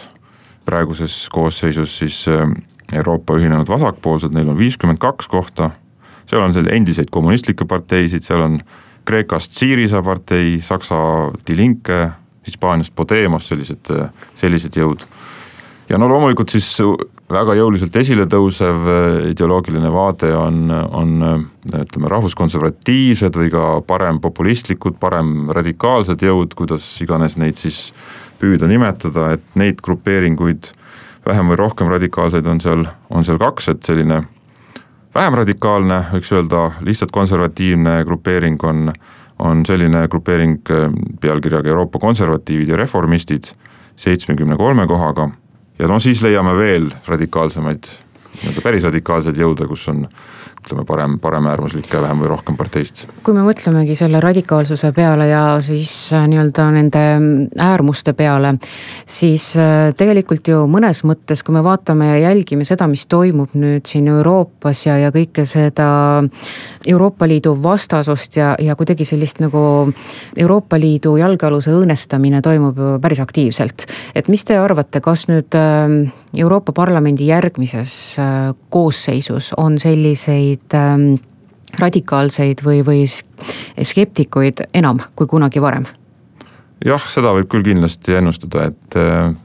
praeguses 0.66 1.26
koosseisus 1.34 1.98
siis 2.00 2.22
Euroopa 2.92 3.38
Ühinenud 3.40 3.70
Vasakpoolsed, 3.70 4.34
neil 4.36 4.50
on 4.52 4.60
viiskümmend 4.60 5.00
kaks 5.02 5.30
kohta, 5.32 5.72
seal 6.30 6.44
on 6.44 6.56
seal 6.56 6.70
endiseid 6.74 7.12
kommunistlikke 7.12 7.68
parteisid, 7.70 8.26
seal 8.26 8.44
on 8.44 8.60
Kreekast 9.08 9.56
Syriza 9.58 10.04
partei, 10.06 10.60
Saksa 10.62 10.98
Die 11.48 11.58
Linke, 11.58 12.12
Hispaaniast 12.48 12.94
Podemos, 12.96 13.48
sellised, 13.50 13.92
sellised 14.36 14.78
jõud. 14.78 15.06
ja 15.90 15.98
no 16.00 16.08
loomulikult 16.08 16.54
siis 16.54 16.68
väga 17.32 17.56
jõuliselt 17.58 17.96
esile 18.00 18.26
tõusev 18.30 18.86
ideoloogiline 19.32 19.90
vaade 19.92 20.30
on, 20.36 20.72
on 20.72 21.12
ütleme, 21.68 22.10
rahvuskonservatiivsed 22.12 23.36
või 23.36 23.52
ka 23.52 23.66
parempopulistlikud, 23.88 24.98
paremradikaalsed 25.00 26.24
jõud, 26.24 26.56
kuidas 26.58 26.86
iganes 27.04 27.38
neid 27.38 27.60
siis 27.60 27.90
püüda 28.42 28.70
nimetada, 28.72 29.34
et 29.36 29.60
neid 29.60 29.84
grupeeringuid 29.84 30.72
vähem 31.26 31.52
või 31.52 31.60
rohkem 31.60 31.90
radikaalseid 31.92 32.48
on 32.48 32.62
seal, 32.62 32.86
on 33.10 33.26
seal 33.26 33.40
kaks, 33.42 33.70
et 33.74 33.84
selline 33.86 34.24
vähem 35.16 35.38
radikaalne, 35.42 36.04
võiks 36.14 36.32
öelda 36.34 36.70
lihtsalt 36.86 37.12
konservatiivne 37.12 38.02
grupeering 38.08 38.64
on, 38.64 38.94
on 39.40 39.66
selline 39.66 40.08
grupeering 40.12 40.72
äh, 40.72 40.88
pealkirjaga 41.22 41.70
Euroopa 41.70 42.00
konservatiivid 42.00 42.74
ja 42.74 42.80
reformistid 42.80 43.52
seitsmekümne 44.02 44.58
kolme 44.58 44.88
kohaga. 44.88 45.30
Ja 45.80 45.88
no 45.88 46.00
siis 46.00 46.22
leiame 46.24 46.56
veel 46.58 46.92
radikaalsemaid, 47.08 47.90
nii-öelda 48.42 48.64
päris 48.64 48.86
radikaalseid 48.88 49.38
jõude, 49.38 49.68
kus 49.70 49.88
on 49.92 50.06
ütleme, 50.62 50.86
parem, 50.86 51.18
paremäärmuslikke 51.20 52.02
vähem 52.02 52.20
või 52.22 52.30
rohkem 52.30 52.58
parteisid. 52.58 53.08
kui 53.26 53.34
me 53.34 53.42
mõtlemegi 53.46 53.96
selle 53.98 54.20
radikaalsuse 54.22 54.92
peale 54.94 55.28
ja 55.28 55.42
siis 55.66 56.14
äh, 56.14 56.28
nii-öelda 56.30 56.68
nende 56.76 57.02
äärmuste 57.60 58.14
peale, 58.14 58.54
siis 59.10 59.52
äh, 59.58 59.90
tegelikult 59.98 60.48
ju 60.48 60.66
mõnes 60.70 61.02
mõttes, 61.08 61.42
kui 61.44 61.56
me 61.56 61.64
vaatame 61.66 62.12
ja 62.12 62.30
jälgime 62.30 62.66
seda, 62.68 62.88
mis 62.88 63.08
toimub 63.10 63.56
nüüd 63.58 63.90
siin 63.90 64.08
Euroopas 64.14 64.86
ja, 64.86 65.00
ja 65.02 65.12
kõike 65.12 65.48
seda 65.50 65.90
Euroopa 66.86 67.28
Liidu 67.28 67.56
vastasust 67.64 68.38
ja, 68.38 68.54
ja 68.62 68.78
kuidagi 68.78 69.06
sellist 69.06 69.42
nagu 69.42 69.64
Euroopa 70.38 70.78
Liidu 70.80 71.16
jalgealuse 71.18 71.74
õõnestamine 71.74 72.42
toimub 72.46 72.78
ju 72.78 72.96
päris 73.02 73.20
aktiivselt. 73.24 73.88
et 74.16 74.30
mis 74.30 74.46
te 74.46 74.62
arvate, 74.62 75.02
kas 75.02 75.26
nüüd 75.32 75.58
äh, 75.58 76.12
Euroopa 76.38 76.72
Parlamendi 76.72 77.28
järgmises 77.28 78.16
koosseisus 78.70 79.52
on 79.58 79.80
selliseid 79.80 80.51
selliseid 80.52 80.74
ähm, 80.74 81.20
radikaalseid 81.80 82.64
või, 82.64 82.84
või 82.84 83.06
skeptikuid 83.84 84.68
enam 84.74 85.00
kui 85.16 85.28
kunagi 85.28 85.62
varem? 85.62 85.86
jah, 86.84 87.02
seda 87.14 87.32
võib 87.34 87.48
küll 87.48 87.64
kindlasti 87.64 88.16
ennustada, 88.18 88.72
et 88.72 88.96
äh, 88.98 89.36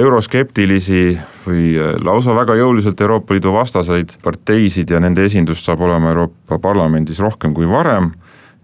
euroskeptilisi 0.00 1.18
või 1.46 1.76
äh, 1.78 1.94
lausa 2.02 2.34
väga 2.34 2.56
jõuliselt 2.58 3.00
Euroopa 3.00 3.34
Liidu 3.34 3.52
vastaseid 3.52 4.18
parteisid 4.22 4.90
ja 4.90 5.00
nende 5.00 5.24
esindust 5.24 5.64
saab 5.64 5.80
olema 5.80 6.10
Euroopa 6.10 6.58
Parlamendis 6.58 7.20
rohkem 7.20 7.54
kui 7.54 7.68
varem 7.70 8.12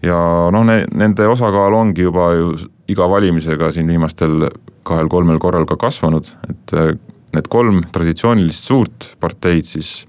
ja 0.03 0.49
noh 0.51 0.65
ne,, 0.65 0.85
nende 0.91 1.27
osakaal 1.27 1.73
ongi 1.73 2.03
juba 2.03 2.33
ju 2.35 2.57
iga 2.89 3.07
valimisega 3.09 3.71
siin 3.71 3.87
viimastel 3.87 4.49
kahel-kolmel 4.83 5.39
korral 5.39 5.65
ka 5.65 5.77
kasvanud, 5.79 6.27
et 6.49 6.75
äh, 6.75 6.97
need 7.33 7.47
kolm 7.47 7.85
traditsioonilist 7.93 8.67
suurt 8.67 9.13
parteid 9.19 9.65
siis 9.69 10.03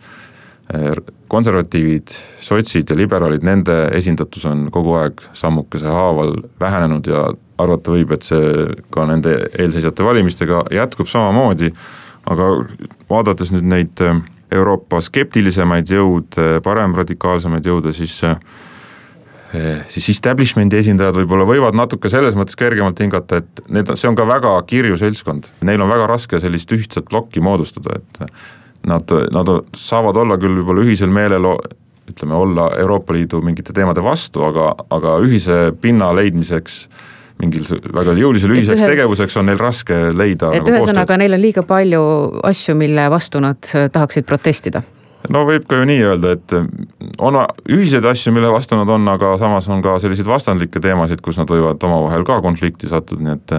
konservatiivid, 1.30 2.12
sotsid 2.42 2.90
ja 2.90 2.96
liberaalid, 2.96 3.42
nende 3.46 3.76
esindatus 3.96 4.44
on 4.46 4.68
kogu 4.74 4.94
aeg 5.00 5.22
sammukese 5.34 5.90
haaval 5.90 6.36
vähenenud 6.60 7.10
ja 7.10 7.24
arvata 7.60 7.94
võib, 7.94 8.14
et 8.14 8.26
see 8.26 8.66
ka 8.94 9.06
nende 9.10 9.36
eelseisvate 9.50 10.06
valimistega 10.06 10.64
jätkub 10.74 11.10
samamoodi, 11.10 11.72
aga 12.30 12.50
vaadates 13.10 13.52
nüüd 13.54 13.66
neid 13.70 14.02
äh, 14.04 14.20
Euroopa 14.50 15.00
skeptilisemaid 15.04 15.90
jõude, 15.90 16.46
paremradikaalsemaid 16.64 17.66
jõude, 17.66 17.94
siis 17.96 18.16
äh, 18.26 18.38
siis 19.90 20.08
establishment'i 20.12 20.78
esindajad 20.78 21.18
võib-olla 21.18 21.46
võivad 21.48 21.78
natuke 21.78 22.10
selles 22.12 22.36
mõttes 22.38 22.58
kergemalt 22.58 23.00
hingata, 23.02 23.42
et 23.42 23.62
need, 23.68 23.90
see 23.98 24.10
on 24.10 24.18
ka 24.18 24.26
väga 24.28 24.54
kirju 24.70 24.98
seltskond, 25.00 25.50
neil 25.66 25.82
on 25.82 25.90
väga 25.90 26.06
raske 26.10 26.38
sellist 26.42 26.70
ühtset 26.74 27.10
plokki 27.10 27.42
moodustada, 27.42 27.98
et 27.98 28.24
nad, 28.86 29.12
nad 29.34 29.52
saavad 29.76 30.16
olla 30.16 30.38
küll 30.40 30.60
võib-olla 30.60 30.84
ühisel 30.86 31.12
meelel, 31.12 31.48
ütleme, 32.10 32.34
olla 32.34 32.70
Euroopa 32.80 33.14
Liidu 33.14 33.42
mingite 33.44 33.74
teemade 33.76 34.02
vastu, 34.04 34.42
aga, 34.46 34.72
aga 34.90 35.18
ühise 35.24 35.70
pinna 35.80 36.10
leidmiseks 36.16 36.84
mingil 37.40 37.64
väga 37.96 38.14
jõulisel 38.18 38.52
ühiseks 38.52 38.82
ühe... 38.82 38.88
tegevuseks 38.94 39.36
on 39.40 39.48
neil 39.48 39.60
raske 39.60 39.96
leida. 40.12 40.50
et 40.52 40.64
nagu 40.64 40.76
ühesõnaga, 40.76 41.16
neil 41.20 41.36
on 41.36 41.40
liiga 41.40 41.64
palju 41.66 42.02
asju, 42.50 42.76
mille 42.76 43.06
vastu 43.12 43.40
nad 43.40 43.60
tahaksid 43.64 44.28
protestida 44.28 44.82
no 45.32 45.44
võib 45.48 45.66
ka 45.68 45.80
ju 45.80 45.88
nii 45.88 46.02
öelda, 46.08 46.34
et 46.36 46.54
on 47.20 47.38
ühiseid 47.70 48.04
asju, 48.04 48.32
mille 48.34 48.50
vastu 48.52 48.76
nad 48.78 48.88
on, 48.92 49.08
aga 49.12 49.32
samas 49.40 49.68
on 49.72 49.82
ka 49.84 49.96
selliseid 50.02 50.28
vastandlikke 50.28 50.82
teemasid, 50.82 51.22
kus 51.24 51.38
nad 51.40 51.50
võivad 51.50 51.80
omavahel 51.86 52.24
ka 52.28 52.40
konflikti 52.44 52.90
sattuda, 52.90 53.24
nii 53.24 53.36
et 53.38 53.54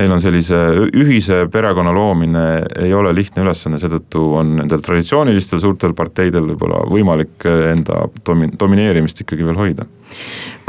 neil 0.00 0.14
on 0.14 0.22
sellise 0.22 0.58
ühise 0.88 1.44
perekonna 1.52 1.92
loomine 1.94 2.44
ei 2.80 2.94
ole 2.96 3.12
lihtne 3.16 3.44
ülesanne, 3.44 3.78
seetõttu 3.82 4.24
on 4.40 4.56
nendel 4.62 4.82
traditsioonilistel 4.84 5.62
suurtel 5.62 5.94
parteidel 5.98 6.48
võib-olla 6.52 6.82
võimalik 6.90 7.46
enda 7.46 8.06
domi-, 8.26 8.52
domineerimist 8.58 9.22
ikkagi 9.24 9.46
veel 9.46 9.60
hoida 9.60 9.86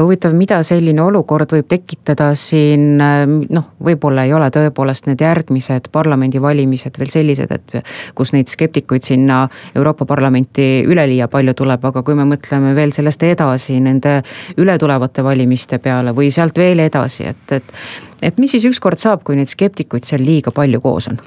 huvitav, 0.02 0.34
mida 0.36 0.60
selline 0.66 1.02
olukord 1.02 1.52
võib 1.54 1.68
tekitada 1.70 2.32
siin, 2.38 2.98
noh, 2.98 3.68
võib-olla 3.82 4.26
ei 4.26 4.34
ole 4.34 4.48
tõepoolest 4.54 5.08
need 5.08 5.22
järgmised 5.22 5.88
parlamendivalimised 5.92 6.98
veel 6.98 7.12
sellised, 7.12 7.52
et 7.52 7.92
kus 8.18 8.32
neid 8.34 8.50
skeptikuid 8.52 9.06
sinna 9.06 9.44
Euroopa 9.74 10.06
Parlamenti 10.08 10.84
üleliia 10.86 11.28
palju 11.32 11.54
tuleb, 11.58 11.84
aga 11.92 12.02
kui 12.02 12.18
me 12.18 12.26
mõtleme 12.28 12.74
veel 12.78 12.94
sellest 12.94 13.22
edasi 13.28 13.78
nende 13.80 14.20
ületulevate 14.58 15.24
valimiste 15.24 15.78
peale 15.82 16.14
või 16.16 16.32
sealt 16.34 16.58
veel 16.58 16.82
edasi, 16.86 17.28
et, 17.30 17.58
et 17.58 17.76
et 18.22 18.38
mis 18.38 18.52
siis 18.54 18.64
ükskord 18.68 19.00
saab, 19.02 19.24
kui 19.26 19.36
neid 19.36 19.50
skeptikuid 19.50 20.06
seal 20.06 20.22
liiga 20.22 20.54
palju 20.54 20.80
koos 20.84 21.10
on? 21.10 21.18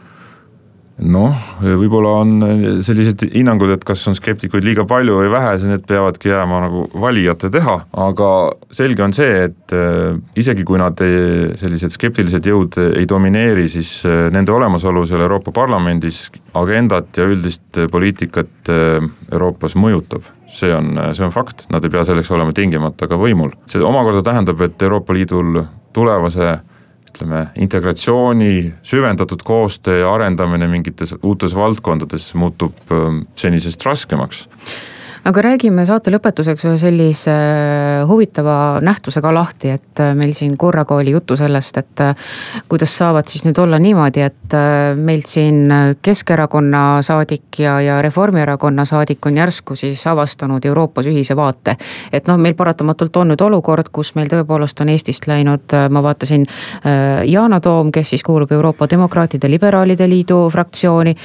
Noh, 0.96 1.36
võib-olla 1.60 2.12
on 2.22 2.34
sellised 2.86 3.25
hinnangud, 3.34 3.74
et 3.75 3.84
kas 3.88 4.06
on 4.08 4.16
skeptikuid 4.16 4.64
liiga 4.64 4.86
palju 4.88 5.18
või 5.20 5.32
vähe, 5.34 5.56
need 5.68 5.84
peavadki 5.90 6.32
jääma 6.32 6.62
nagu 6.66 6.86
valijate 7.02 7.50
teha, 7.52 7.75
aga 8.06 8.30
selge 8.75 9.04
on 9.04 9.16
see, 9.16 9.50
et 9.50 9.75
äh, 9.75 10.16
isegi 10.40 10.64
kui 10.68 10.80
nad 10.80 11.00
ei, 11.04 11.52
sellised 11.60 11.96
skeptilised 11.96 12.48
jõud 12.48 12.80
ei 12.86 13.08
domineeri, 13.10 13.68
siis 13.72 13.98
äh, 14.08 14.28
nende 14.34 14.56
olemasolu 14.56 15.04
seal 15.10 15.25
Euroopa 15.25 15.52
Parlamendis 15.56 16.30
agendat 16.56 17.18
ja 17.20 17.28
üldist 17.28 17.82
poliitikat 17.92 18.70
Euroopas 18.72 19.75
mõjutab. 19.75 20.24
See 20.56 20.72
on, 20.72 20.94
see 21.18 21.25
on 21.25 21.34
fakt, 21.36 21.66
nad 21.74 21.84
ei 21.84 21.92
pea 21.92 22.06
selleks 22.08 22.30
olema 22.32 22.54
tingimata 22.56 23.10
ka 23.12 23.20
võimul. 23.20 23.52
see 23.68 23.84
omakorda 23.84 24.24
tähendab, 24.24 24.62
et 24.64 24.82
Euroopa 24.88 25.14
Liidul 25.14 25.66
tulevase 25.96 26.54
ütleme, 27.15 27.48
integratsiooni, 27.55 28.74
süvendatud 28.84 29.43
koostöö 29.43 30.00
ja 30.00 30.13
arendamine 30.13 30.67
mingites 30.67 31.15
uutes 31.24 31.55
valdkondades 31.55 32.34
muutub 32.36 32.91
ähm, 32.91 33.24
senisest 33.36 33.86
raskemaks 33.86 34.48
aga 35.25 35.41
räägime 35.41 35.84
saate 35.89 36.12
lõpetuseks 36.13 36.67
ühe 36.67 36.77
sellise 36.77 37.34
äh, 37.34 38.03
huvitava 38.05 38.77
nähtuse 38.86 39.24
ka 39.25 39.32
lahti, 39.34 39.72
et 39.74 40.01
äh, 40.03 40.13
meil 40.17 40.36
siin 40.38 40.53
korraga 40.62 41.00
oli 41.00 41.15
juttu 41.15 41.38
sellest, 41.39 41.79
et 41.82 42.03
äh, 42.05 42.27
kuidas 42.70 42.94
saavad 43.00 43.32
siis 43.32 43.46
nüüd 43.48 43.58
olla 43.62 43.79
niimoodi, 43.82 44.22
et 44.22 44.55
meilt 45.01 45.25
siin 45.29 45.74
Keskerakonna 46.05 47.01
saadik 47.05 47.60
ja, 47.60 47.79
ja 47.82 47.98
Reformierakonna 48.05 48.86
saadik 48.86 49.25
on 49.25 49.41
järsku 49.41 49.75
siis 49.79 50.05
avastanud 50.08 50.65
Euroopas 50.65 51.10
ühise 51.10 51.36
vaate. 51.36 51.75
et 52.13 52.29
noh, 52.29 52.38
meil 52.38 52.53
paratamatult 52.53 53.17
on 53.17 53.34
nüüd 53.34 53.41
olukord, 53.41 53.89
kus 53.91 54.13
meil 54.15 54.29
tõepoolest 54.29 54.82
on 54.86 54.94
Eestist 54.94 55.27
läinud, 55.27 55.74
ma 55.89 56.03
vaatasin, 56.05 56.46
Yana 57.25 57.60
Toom, 57.60 57.91
kes 57.91 58.13
siis 58.13 58.24
kuulub 58.24 58.51
Euroopa 58.51 58.88
Demokraatide 58.89 59.50
Liberaalide 59.50 60.10
Liidu 60.10 60.46
fraktsiooni 60.53 61.15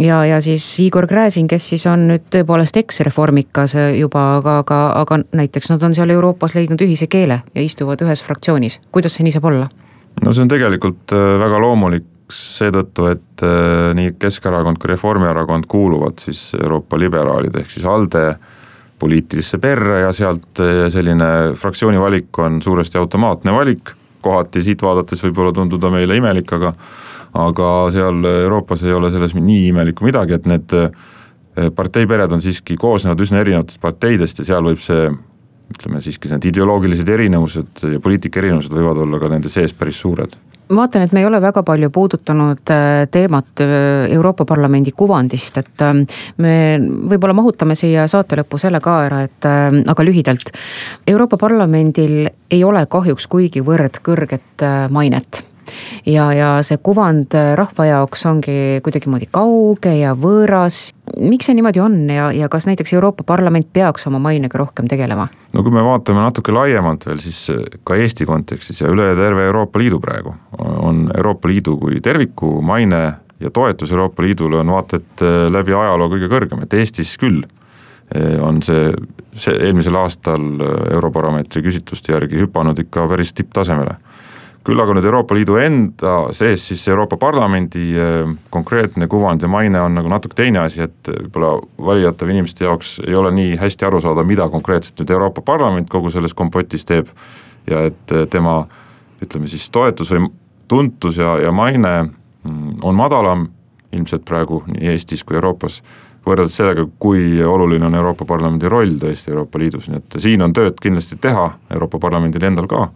ja, 0.00 0.24
ja 0.26 0.40
siis 0.40 0.64
Igor 0.80 1.06
Gräzin, 1.06 1.48
kes 1.48 1.68
siis 1.74 1.86
on 1.90 2.06
nüüd 2.08 2.28
tõepoolest 2.32 2.76
eksreformikas 2.80 3.76
juba, 3.98 4.24
aga, 4.38 4.58
aga, 4.62 4.80
aga 5.02 5.20
näiteks 5.32 5.72
nad 5.72 5.82
on 5.82 5.94
seal 5.94 6.10
Euroopas 6.14 6.56
leidnud 6.56 6.80
ühise 6.84 7.08
keele 7.12 7.42
ja 7.54 7.64
istuvad 7.64 8.02
ühes 8.04 8.22
fraktsioonis, 8.24 8.80
kuidas 8.92 9.18
see 9.18 9.26
nii 9.26 9.36
saab 9.36 9.50
olla? 9.52 9.68
no 10.20 10.32
see 10.32 10.44
on 10.44 10.50
tegelikult 10.52 11.14
äh, 11.16 11.36
väga 11.40 11.60
loomulik 11.62 12.08
seetõttu, 12.32 13.06
et 13.12 13.44
äh, 13.44 13.92
nii 13.96 14.16
Keskerakond 14.20 14.80
kui 14.80 14.92
Reformierakond 14.92 15.68
kuuluvad 15.68 16.22
siis 16.24 16.50
Euroopa 16.58 16.98
liberaalide 17.00 17.62
ehk 17.62 17.72
siis 17.74 17.86
ALDE 17.88 18.26
poliitilisse 19.02 19.58
perre 19.62 20.02
ja 20.04 20.12
sealt 20.16 20.62
äh, 20.62 20.86
selline 20.92 21.30
fraktsiooni 21.58 22.00
valik 22.00 22.38
on 22.38 22.60
suuresti 22.62 23.00
automaatne 23.00 23.54
valik, 23.54 23.94
kohati 24.22 24.62
siit 24.62 24.82
vaadates 24.82 25.24
võib-olla 25.24 25.52
tunduda 25.56 25.90
meile 25.92 26.16
imelik, 26.16 26.52
aga 26.54 26.74
aga 27.32 27.72
seal 27.92 28.24
Euroopas 28.28 28.84
ei 28.84 28.92
ole 28.92 29.10
selles 29.12 29.34
nii 29.38 29.66
imelikku 29.70 30.04
midagi, 30.04 30.36
et 30.36 30.48
need 30.50 30.76
eh, 30.76 31.68
parteipered 31.74 32.32
on 32.32 32.44
siiski 32.44 32.76
koosnevad 32.80 33.20
üsna 33.24 33.42
erinevatest 33.42 33.80
parteidest 33.80 34.42
ja 34.42 34.52
seal 34.52 34.68
võib 34.68 34.80
see 34.82 35.10
ütleme 35.72 36.02
siiski 36.04 36.28
need 36.28 36.50
ideoloogilised 36.50 37.08
erinevused 37.08 37.84
ja 37.94 38.00
poliitika 38.02 38.42
erinevused 38.42 38.72
võivad 38.74 39.04
olla 39.06 39.20
ka 39.20 39.30
nende 39.32 39.52
sees 39.52 39.72
päris 39.76 40.00
suured 40.04 40.34
ma 40.72 40.84
vaatan, 40.84 41.02
et 41.04 41.12
me 41.12 41.20
ei 41.20 41.26
ole 41.28 41.40
väga 41.42 41.62
palju 41.68 41.88
puudutanud 41.92 42.72
eh, 42.72 42.90
teemat 43.12 43.64
eh, 43.64 44.12
Euroopa 44.12 44.44
Parlamendi 44.48 44.92
kuvandist, 44.96 45.60
et 45.60 45.86
me 46.44 46.54
võib-olla 47.12 47.36
mahutame 47.36 47.76
siia 47.76 48.04
saate 48.08 48.36
lõppu 48.40 48.60
selle 48.60 48.80
ka 48.84 48.98
ära, 49.06 49.22
et 49.24 49.48
aga 49.48 50.04
lühidalt. 50.04 50.52
Euroopa 51.08 51.40
Parlamendil 51.40 52.28
ei 52.52 52.64
ole 52.64 52.84
kahjuks 52.88 53.28
kuigivõrd 53.32 54.00
kõrget 54.04 54.68
mainet 54.92 55.44
ja, 56.06 56.32
ja 56.34 56.50
see 56.66 56.78
kuvand 56.82 57.34
äh, 57.38 57.52
rahva 57.58 57.86
jaoks 57.86 58.26
ongi 58.28 58.56
kuidagimoodi 58.84 59.28
kauge 59.32 59.94
ja 59.98 60.14
võõras. 60.18 60.90
miks 61.18 61.48
see 61.48 61.56
niimoodi 61.58 61.82
on 61.82 61.96
ja, 62.10 62.30
ja 62.32 62.48
kas 62.52 62.66
näiteks 62.66 62.94
Euroopa 62.96 63.24
Parlament 63.26 63.68
peaks 63.72 64.06
oma 64.06 64.18
mainega 64.22 64.58
rohkem 64.58 64.88
tegelema? 64.88 65.28
no 65.52 65.62
kui 65.62 65.74
me 65.74 65.84
vaatame 65.84 66.22
natuke 66.24 66.54
laiemalt 66.54 67.06
veel, 67.06 67.22
siis 67.22 67.44
äh, 67.54 67.64
ka 67.84 67.96
Eesti 67.96 68.26
kontekstis 68.28 68.82
ja 68.82 68.90
üle 68.92 69.12
terve 69.18 69.46
Euroopa 69.48 69.82
Liidu 69.82 70.00
praegu 70.00 70.34
on 70.58 71.08
Euroopa 71.16 71.48
Liidu 71.48 71.76
kui 71.80 72.00
terviku 72.00 72.60
maine 72.62 73.02
ja 73.40 73.50
toetus 73.50 73.92
Euroopa 73.92 74.22
Liidule 74.22 74.62
on 74.62 74.76
vaata 74.76 75.02
et 75.02 75.26
äh, 75.26 75.48
läbi 75.52 75.74
ajaloo 75.76 76.12
kõige 76.14 76.30
kõrgem, 76.32 76.62
et 76.64 76.80
Eestis 76.80 77.16
küll 77.20 77.42
on 78.44 78.58
see, 78.60 78.90
see 79.40 79.54
eelmisel 79.64 79.94
aastal 79.96 80.42
Eurobaromeetri 80.92 81.62
küsitluste 81.64 82.12
järgi 82.12 82.42
hüpanud 82.42 82.76
ikka 82.82 83.06
päris 83.08 83.32
tipptasemele 83.32 83.94
küll 84.66 84.82
aga 84.82 84.94
nüüd 84.94 85.06
Euroopa 85.06 85.34
Liidu 85.34 85.56
enda 85.58 86.14
sees 86.36 86.64
siis 86.68 86.84
Euroopa 86.88 87.16
Parlamendi 87.20 87.82
eh, 87.98 88.34
konkreetne 88.50 89.08
kuvand 89.10 89.42
ja 89.42 89.50
maine 89.50 89.80
on 89.82 89.96
nagu 89.98 90.10
natuke 90.10 90.38
teine 90.38 90.62
asi, 90.62 90.84
et 90.86 91.10
võib-olla 91.10 91.56
valijate 91.90 92.28
või 92.28 92.36
inimeste 92.38 92.66
jaoks 92.66 92.98
ei 93.06 93.16
ole 93.18 93.32
nii 93.34 93.56
hästi 93.60 93.88
aru 93.88 94.02
saada, 94.04 94.24
mida 94.26 94.48
konkreetselt 94.52 95.02
nüüd 95.02 95.10
Euroopa 95.16 95.42
Parlament 95.46 95.90
kogu 95.90 96.12
selles 96.14 96.34
kompotis 96.38 96.86
teeb 96.88 97.10
ja 97.70 97.86
et 97.90 98.14
eh, 98.14 98.28
tema 98.30 98.62
ütleme 99.22 99.50
siis 99.50 99.68
toetus 99.70 100.14
või 100.14 100.30
tuntus 100.70 101.18
ja, 101.18 101.36
ja 101.42 101.52
maine 101.52 101.92
mm, 102.02 102.78
on 102.82 102.96
madalam 102.98 103.48
ilmselt 103.92 104.24
praegu 104.24 104.62
nii 104.70 104.92
Eestis 104.94 105.24
kui 105.26 105.36
Euroopas, 105.36 105.80
võrreldes 106.26 106.54
sellega, 106.56 106.86
kui 107.02 107.42
oluline 107.44 107.86
on 107.86 107.98
Euroopa 107.98 108.24
Parlamendi 108.28 108.70
roll 108.70 108.94
tõesti 109.02 109.32
Euroopa 109.32 109.60
Liidus, 109.60 109.90
nii 109.90 109.98
et 110.00 110.16
siin 110.22 110.44
on 110.44 110.54
tööd 110.54 110.78
kindlasti 110.80 111.18
teha 111.20 111.50
Euroopa 111.74 112.00
Parlamendil 112.02 112.46
endal 112.46 112.70
ka 112.70 112.86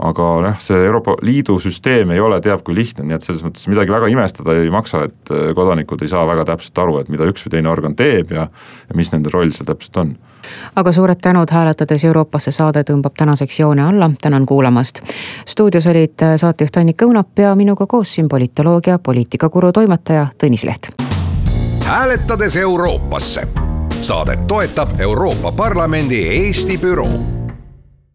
aga 0.00 0.28
jah, 0.46 0.58
see 0.62 0.80
Euroopa 0.86 1.16
Liidu 1.22 1.58
süsteem 1.60 2.10
ei 2.14 2.20
ole 2.20 2.40
teab 2.44 2.62
kui 2.64 2.74
lihtne, 2.76 3.04
nii 3.08 3.16
et 3.18 3.26
selles 3.26 3.44
mõttes 3.44 3.68
midagi 3.70 3.92
väga 3.92 4.08
imestada 4.12 4.56
ei 4.56 4.70
maksa, 4.72 5.04
et 5.10 5.32
äh, 5.34 5.50
kodanikud 5.56 6.02
ei 6.02 6.12
saa 6.12 6.24
väga 6.28 6.46
täpselt 6.52 6.82
aru, 6.82 6.98
et 7.02 7.12
mida 7.12 7.28
üks 7.28 7.44
või 7.46 7.56
teine 7.56 7.72
organ 7.72 7.96
teeb 7.98 8.32
ja, 8.36 8.48
ja 8.88 8.98
mis 8.98 9.12
nende 9.12 9.32
roll 9.32 9.52
seal 9.56 9.68
täpselt 9.70 10.02
on 10.02 10.16
aga 10.76 10.92
suured 10.92 11.20
tänud, 11.20 11.50
hääletades 11.52 12.04
Euroopasse 12.08 12.52
saade 12.52 12.82
tõmbab 12.88 13.12
tänaseks 13.18 13.60
joone 13.60 13.84
alla, 13.84 14.10
tänan 14.22 14.46
kuulamast. 14.46 15.02
stuudios 15.46 15.86
olid 15.86 16.22
äh, 16.22 16.36
saatejuht 16.40 16.76
Annika 16.80 17.04
Õunap 17.04 17.38
ja 17.38 17.54
minuga 17.54 17.86
koos 17.86 18.14
siin 18.14 18.28
politoloogia 18.28 18.98
poliitikakuru 18.98 19.72
toimetaja 19.72 20.26
Tõnis 20.38 20.64
Leht. 20.64 20.88
hääletades 21.84 22.56
Euroopasse. 22.56 23.48
saadet 24.00 24.46
toetab 24.46 25.00
Euroopa 25.00 25.52
Parlamendi 25.52 26.24
Eesti 26.28 26.78
büroo 26.78 27.39